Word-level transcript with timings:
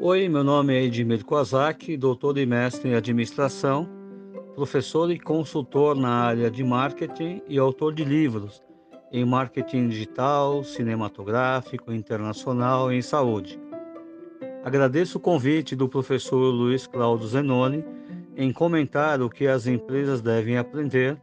Oi, 0.00 0.28
meu 0.28 0.42
nome 0.42 0.74
é 0.74 0.82
Edmir 0.82 1.24
Kozak, 1.24 1.96
doutor 1.96 2.36
e 2.38 2.44
mestre 2.44 2.90
em 2.90 2.94
administração, 2.94 3.88
professor 4.56 5.08
e 5.12 5.20
consultor 5.20 5.94
na 5.94 6.08
área 6.08 6.50
de 6.50 6.64
marketing 6.64 7.42
e 7.48 7.58
autor 7.58 7.94
de 7.94 8.04
livros 8.04 8.60
em 9.12 9.24
marketing 9.24 9.86
digital, 9.86 10.64
cinematográfico, 10.64 11.92
internacional 11.92 12.92
e 12.92 12.96
em 12.96 13.02
saúde. 13.02 13.60
Agradeço 14.64 15.18
o 15.18 15.20
convite 15.20 15.76
do 15.76 15.88
professor 15.88 16.50
Luiz 16.50 16.88
Cláudio 16.88 17.28
Zenoni 17.28 17.84
em 18.36 18.52
comentar 18.52 19.22
o 19.22 19.30
que 19.30 19.46
as 19.46 19.68
empresas 19.68 20.20
devem 20.20 20.58
aprender 20.58 21.16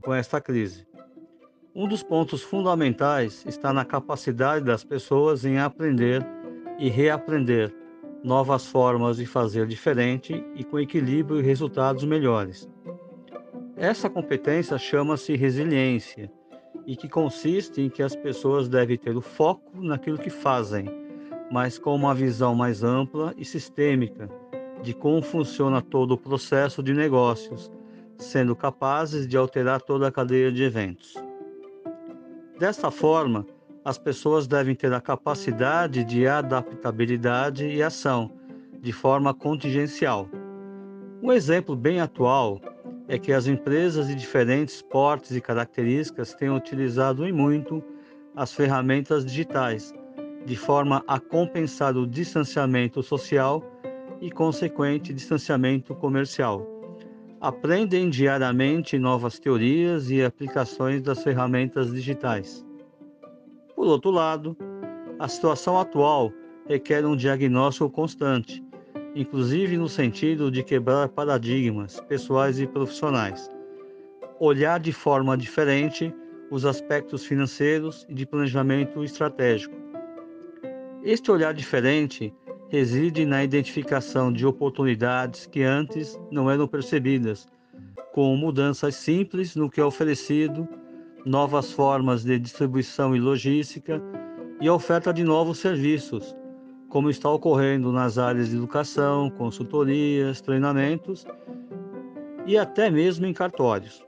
com 0.00 0.14
esta 0.14 0.40
crise. 0.40 0.93
Um 1.76 1.88
dos 1.88 2.04
pontos 2.04 2.40
fundamentais 2.40 3.44
está 3.48 3.72
na 3.72 3.84
capacidade 3.84 4.64
das 4.64 4.84
pessoas 4.84 5.44
em 5.44 5.58
aprender 5.58 6.24
e 6.78 6.88
reaprender 6.88 7.74
novas 8.22 8.64
formas 8.64 9.16
de 9.16 9.26
fazer 9.26 9.66
diferente 9.66 10.40
e 10.54 10.62
com 10.62 10.78
equilíbrio 10.78 11.40
e 11.40 11.42
resultados 11.42 12.04
melhores. 12.04 12.70
Essa 13.76 14.08
competência 14.08 14.78
chama-se 14.78 15.34
resiliência 15.34 16.30
e 16.86 16.94
que 16.94 17.08
consiste 17.08 17.82
em 17.82 17.90
que 17.90 18.04
as 18.04 18.14
pessoas 18.14 18.68
devem 18.68 18.96
ter 18.96 19.16
o 19.16 19.20
foco 19.20 19.82
naquilo 19.82 20.18
que 20.18 20.30
fazem, 20.30 20.86
mas 21.50 21.76
com 21.76 21.92
uma 21.92 22.14
visão 22.14 22.54
mais 22.54 22.84
ampla 22.84 23.34
e 23.36 23.44
sistêmica 23.44 24.30
de 24.80 24.94
como 24.94 25.20
funciona 25.20 25.82
todo 25.82 26.12
o 26.12 26.18
processo 26.18 26.84
de 26.84 26.94
negócios, 26.94 27.68
sendo 28.16 28.54
capazes 28.54 29.26
de 29.26 29.36
alterar 29.36 29.82
toda 29.82 30.06
a 30.06 30.12
cadeia 30.12 30.52
de 30.52 30.62
eventos. 30.62 31.14
Desta 32.58 32.88
forma, 32.88 33.44
as 33.84 33.98
pessoas 33.98 34.46
devem 34.46 34.76
ter 34.76 34.92
a 34.92 35.00
capacidade 35.00 36.04
de 36.04 36.26
adaptabilidade 36.26 37.66
e 37.66 37.82
ação, 37.82 38.30
de 38.80 38.92
forma 38.92 39.34
contingencial. 39.34 40.28
Um 41.20 41.32
exemplo 41.32 41.74
bem 41.74 42.00
atual 42.00 42.60
é 43.08 43.18
que 43.18 43.32
as 43.32 43.48
empresas 43.48 44.06
de 44.06 44.14
diferentes 44.14 44.80
portes 44.80 45.32
e 45.32 45.40
características 45.40 46.32
têm 46.32 46.48
utilizado 46.48 47.26
e 47.26 47.32
muito 47.32 47.82
as 48.36 48.52
ferramentas 48.52 49.26
digitais, 49.26 49.92
de 50.46 50.56
forma 50.56 51.02
a 51.08 51.18
compensar 51.18 51.96
o 51.96 52.06
distanciamento 52.06 53.02
social 53.02 53.64
e 54.20 54.30
consequente 54.30 55.12
distanciamento 55.12 55.92
comercial. 55.94 56.73
Aprendem 57.44 58.08
diariamente 58.08 58.98
novas 58.98 59.38
teorias 59.38 60.10
e 60.10 60.24
aplicações 60.24 61.02
das 61.02 61.22
ferramentas 61.22 61.92
digitais. 61.92 62.64
Por 63.76 63.86
outro 63.86 64.10
lado, 64.10 64.56
a 65.18 65.28
situação 65.28 65.78
atual 65.78 66.32
requer 66.66 67.04
um 67.04 67.14
diagnóstico 67.14 67.90
constante, 67.90 68.64
inclusive 69.14 69.76
no 69.76 69.90
sentido 69.90 70.50
de 70.50 70.62
quebrar 70.62 71.10
paradigmas 71.10 72.00
pessoais 72.08 72.58
e 72.58 72.66
profissionais, 72.66 73.50
olhar 74.40 74.80
de 74.80 74.90
forma 74.90 75.36
diferente 75.36 76.14
os 76.50 76.64
aspectos 76.64 77.26
financeiros 77.26 78.06
e 78.08 78.14
de 78.14 78.24
planejamento 78.24 79.04
estratégico. 79.04 79.76
Este 81.02 81.30
olhar 81.30 81.52
diferente 81.52 82.32
reside 82.74 83.24
na 83.24 83.44
identificação 83.44 84.32
de 84.32 84.44
oportunidades 84.44 85.46
que 85.46 85.62
antes 85.62 86.18
não 86.28 86.50
eram 86.50 86.66
percebidas, 86.66 87.46
com 88.12 88.36
mudanças 88.36 88.96
simples 88.96 89.54
no 89.54 89.70
que 89.70 89.80
é 89.80 89.84
oferecido 89.84 90.68
novas 91.24 91.70
formas 91.70 92.24
de 92.24 92.36
distribuição 92.36 93.14
e 93.14 93.20
logística 93.20 94.02
e 94.60 94.66
a 94.66 94.74
oferta 94.74 95.12
de 95.12 95.22
novos 95.22 95.58
serviços, 95.58 96.34
como 96.88 97.08
está 97.08 97.30
ocorrendo 97.30 97.92
nas 97.92 98.18
áreas 98.18 98.48
de 98.48 98.56
educação, 98.56 99.30
consultorias, 99.30 100.40
treinamentos 100.40 101.24
e 102.44 102.58
até 102.58 102.90
mesmo 102.90 103.24
em 103.24 103.32
cartórios. 103.32 104.04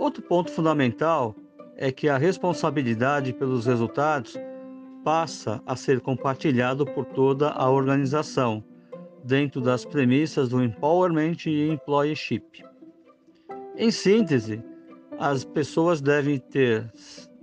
Outro 0.00 0.20
ponto 0.20 0.50
fundamental 0.50 1.32
é 1.76 1.92
que 1.92 2.08
a 2.08 2.18
responsabilidade 2.18 3.32
pelos 3.32 3.66
resultados 3.66 4.36
passa 5.04 5.62
a 5.66 5.76
ser 5.76 6.00
compartilhado 6.00 6.86
por 6.86 7.04
toda 7.04 7.50
a 7.50 7.70
organização, 7.70 8.64
dentro 9.22 9.60
das 9.60 9.84
premissas 9.84 10.48
do 10.48 10.62
empowerment 10.62 11.46
e 11.46 11.68
employeeship. 11.68 12.64
Em 13.76 13.90
síntese, 13.90 14.64
as 15.18 15.44
pessoas 15.44 16.00
devem 16.00 16.38
ter 16.38 16.90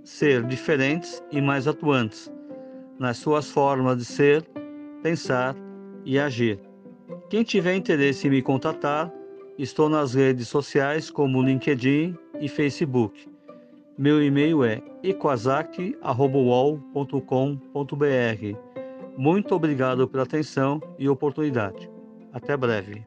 ser 0.04 0.44
diferentes 0.44 1.22
e 1.30 1.40
mais 1.40 1.66
atuantes 1.68 2.30
nas 2.98 3.16
suas 3.16 3.50
formas 3.50 3.98
de 3.98 4.04
ser, 4.04 4.44
pensar 5.02 5.56
e 6.04 6.18
agir. 6.18 6.60
Quem 7.30 7.42
tiver 7.42 7.74
interesse 7.74 8.26
em 8.26 8.30
me 8.30 8.42
contatar, 8.42 9.12
estou 9.58 9.88
nas 9.88 10.14
redes 10.14 10.48
sociais 10.48 11.10
como 11.10 11.42
LinkedIn 11.42 12.16
e 12.40 12.48
Facebook. 12.48 13.31
Meu 14.02 14.20
e-mail 14.20 14.64
é 14.64 14.82
equazaki.com.br. 15.04 15.94
Muito 19.16 19.54
obrigado 19.54 20.08
pela 20.08 20.24
atenção 20.24 20.80
e 20.98 21.08
oportunidade. 21.08 21.88
Até 22.32 22.56
breve. 22.56 23.06